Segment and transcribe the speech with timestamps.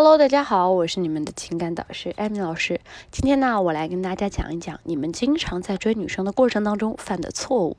[0.00, 2.80] Hello，大家好，我是你们的情感导师艾米老师。
[3.10, 7.76] 今天呢，我来跟大家讲一讲你们经常在追女生的过程当中犯的错误。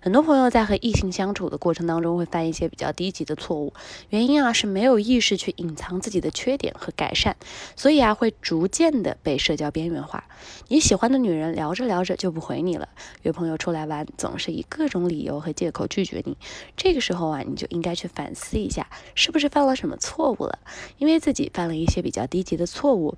[0.00, 3.74] 很多朋友在和异性相处的过程当中会犯一些比较低级的错误，
[4.08, 7.36] 原因啊是没有意识去隐藏自己的缺点和改善，
[7.76, 10.24] 所以啊会逐渐的被社交边缘化。
[10.68, 12.88] 你喜欢的女人聊着聊着就不回你了，
[13.24, 16.38] 约朋友出来玩总是以各种理由和借口拒绝你，
[16.78, 20.58] 这个时候啊你就应该去反思一下，是不是犯了什么错误了？
[20.96, 21.52] 因为自己。
[21.58, 23.16] 犯了一些比较低级的错误，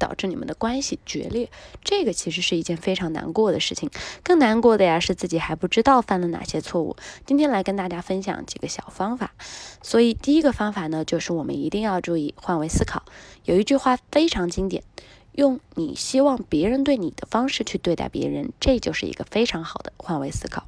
[0.00, 1.48] 导致你们的关系决裂，
[1.84, 3.88] 这个其实是一件非常难过的事情。
[4.24, 6.96] 更难过的呀，是自己还不知道犯了哪些错误。
[7.24, 9.34] 今天来跟大家分享几个小方法。
[9.82, 13.04] 所以第一个方法呢，就是我们一定要注意换位思考。
[13.44, 14.82] 有一句话非常经典：
[15.30, 20.66] 用你希望别人对你的方式去对待别人，这就是一个非常好的换位思考。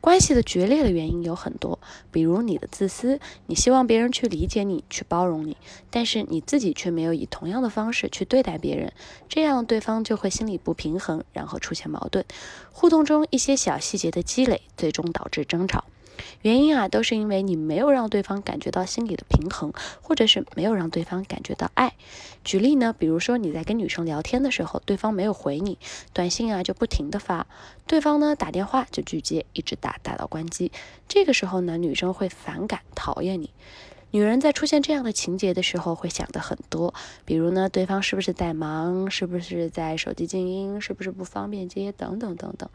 [0.00, 1.78] 关系的决裂的原因有很多，
[2.10, 5.56] 比如你的自私，你希望别人去理解你、去包容你，
[5.90, 8.92] 但是你自己却没有以同样的方式去对待别人，
[9.28, 12.24] 这样对方就会心里不平衡，然后出现矛盾。
[12.72, 15.84] 互动中一些小细节的积累，最终导致争吵。
[16.42, 21.94] 原因啊，都是因为你没有让对方感觉到心理的平衡，或者是没有让对方感觉到爱。
[22.44, 25.78] 举例呢，比如说你在跟女生聊天的时候，对方没有回你，
[26.12, 27.46] 短信啊就不停的发，
[27.86, 30.72] 对方呢打电话就拒接，一直打打到关机。
[31.06, 33.50] 这个时候呢，女生会反感、讨厌你。
[34.12, 36.92] 女人在出现这样的情节的时候，会想的很多，
[37.24, 42.68] 比如呢，对方是不是在忙，是不是在手机静音，是不是不方便接，等等等等。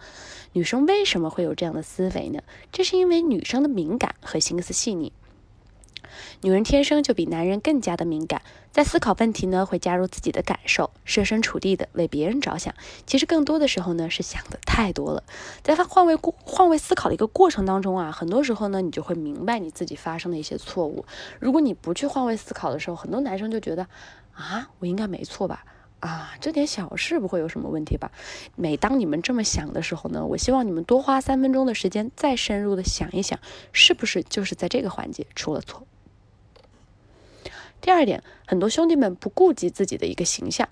[0.53, 2.41] 女生为什么会有这样的思维呢？
[2.71, 5.11] 这是因为女生的敏感和心思细腻。
[6.41, 12.73] 女人天生就比男人更加的敏感，在思考问题呢，会加入自己的感受，设身处地的为别人着想。
[13.05, 15.23] 其实更多的时候呢，是想的太多了。
[15.63, 21.05] 在换位换位思考的一个过程当中啊，很多时候呢，你就会明白你自己发生的一些错误。
[21.39, 23.87] 如果你不去换位思考的时候，很多男生就觉得
[24.33, 25.63] 啊，我应该没错吧？
[26.01, 28.11] 啊，这点小事不会有什么问题吧？
[28.55, 33.39] 每当你们这么想的时候呢，我希望你们多花三分钟的时间，再深入的想一想，
[33.71, 35.87] 是不是就是在这个环节出了错？
[37.85, 40.67] 第二点，很多兄弟们不顾及自己的一个形象。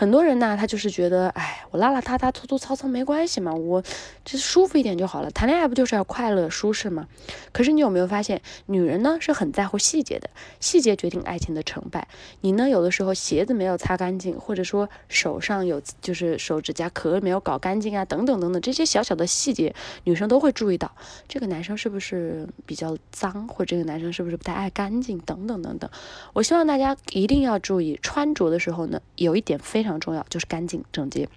[0.00, 3.82] 很多人呢，他就是觉得，哎，我邋邋遢遢、粗粗糙糙没关系嘛，我
[4.24, 5.30] 就是舒服一点就好了。
[5.30, 7.06] 谈恋爱不就是要快乐、舒适吗？
[7.52, 12.08] 可是你有没有发现，女人呢是很在乎细节的，细节决定爱情的成败。
[12.40, 19.74] 你呢，有的时候鞋子没有擦干净，或者说手上有就是手指甲壳没有搞干净啊，等等等等，这些小小的细节，
[20.04, 20.90] 女生都会注意到，
[21.28, 25.90] 这个男生是不是比较脏，或者这个男生是不是不太爱干净，等等等等。
[26.32, 29.89] 我希望大家一定要注意，穿着的时候呢，有一点非常。
[29.90, 31.28] 非常重要，就是干净整洁。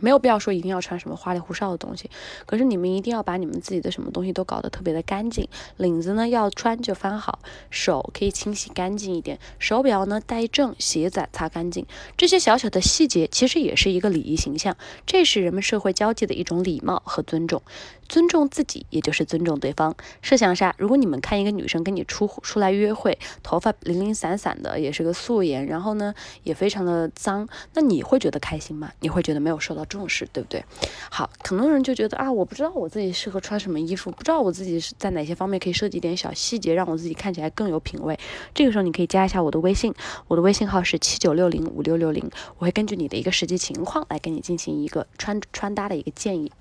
[0.00, 2.10] 没有必要说一定要穿什么花里胡哨的东西，
[2.46, 5.48] 可是你们一定要把你们自己的什么东西都搞得特别的干净。
[5.76, 11.86] 领子呢要穿就翻好，手可以清洗干净一点，手表呢戴正，鞋子擦干净。
[12.16, 17.60] 这些小小的细节其实也是一个礼仪形象，这是人们社会交际的一种礼貌和尊重。
[18.08, 19.94] 尊重自己，也就是尊重对方。
[20.22, 28.90] 设想下，如果你们看一个女生跟你出出来约会，头发零零散散的，也是个素颜，然后呢也非常的脏，那你会觉得开心吗？
[29.00, 29.84] 你会觉得没有受到。
[29.88, 30.64] 重视对不对？
[31.10, 38.18] 好，很多人就觉得啊，我不知道我自己适合穿什么衣服，不知道我自己是在哪些方面可以设计点小细节，让我自己看起来更有品味。
[38.54, 39.92] 这个时候你可以加一下我的微信，
[40.28, 46.52] 我的微信号是七九六零五六六零，我会根据你的一个实际情况来给你进行一个穿穿搭的一个建议。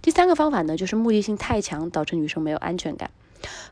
[0.00, 3.10] 第三个方法呢，就是目的性太强，导致女生没有安全感。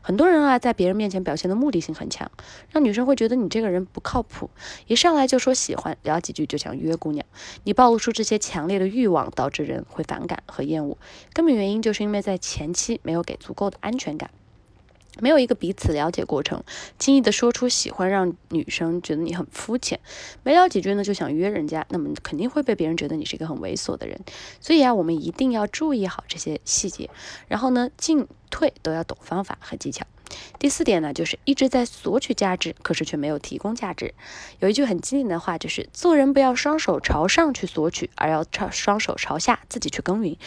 [0.01, 2.29] 很多人啊，在别人面前表现的目的性很强，
[2.69, 4.49] 让女生会觉得你这个人不靠谱，
[4.87, 7.25] 一上来就说喜欢，聊几句就想约姑娘。
[7.63, 10.97] 你暴露出这些强烈的欲望，导致人会反感和厌恶。
[11.33, 14.29] 根本原因就是因为在前期没有给足够的安全感。
[15.19, 16.63] 没有一个彼此了解过程，
[16.97, 19.99] 轻易的说出喜欢，让女生觉得你很肤浅。
[20.43, 24.19] 没聊几句呢，就想约人家，那么肯定会被别人觉得你是一个很猥琐的人。
[24.59, 27.09] 所以啊，我们一定要注意好这些细节，
[27.47, 30.05] 然后呢，进退都要懂方法和技巧。
[30.59, 34.13] 第四点呢，就是一直在索取价值，可是却没有提供价值。
[34.59, 40.37] 有一句很经典的话，就是做人不要双手朝上去索取，而要朝双手朝下自己去耕耘。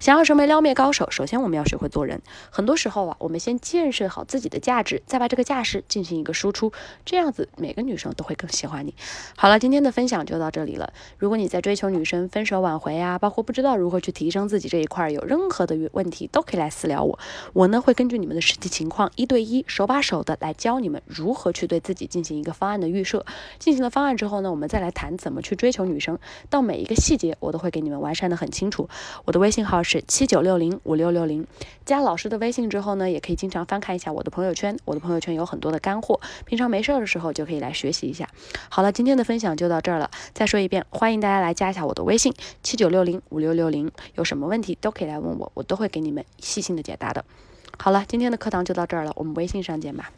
[0.00, 2.22] 想要成为撩妹高手，首先我们要学会做人。
[2.50, 6.72] 很多时候啊，我们先建设好自己的价值，再把这个价值进行一个输出，
[7.04, 8.94] 这样子每个女生都会更喜欢你。
[9.36, 10.92] 好了，今天的分享就到这里了。
[11.18, 17.18] 如果你在追求女生分手挽回啊，包括不知道如何去提升自己这一块有任何的问题，都可以来私聊我。
[17.52, 19.33] 我呢会根据你们的实际情况一对。
[19.34, 23.26] 对一、手把手的来教你们如何去对自己进行一个方案的预设。
[23.58, 26.16] 进行了方案之后呢，我们再来谈怎么去追求女生，
[26.48, 28.88] 到每一个细节我都会给你们完善的很清楚。
[29.24, 31.44] 我的微信号是七九六零五六六零，
[31.84, 38.28] 加老师的微信之后呢，也可以经常翻看一下我的朋友圈，我的朋友圈有很多的干货，平常没事儿的时候就可以来学习一下。
[38.68, 42.32] 好了，今天的分享就到这儿了，再说一遍，欢迎大家来加一下我的微信
[42.62, 47.24] 七九六零五六六零，有什么问题都可以来问我，我都会给你们细心的解答的。
[47.78, 50.10] 好了，今天的课堂就到这儿了，我们微信上见吧。